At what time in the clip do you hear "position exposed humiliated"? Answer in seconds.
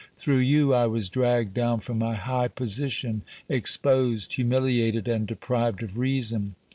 2.47-5.07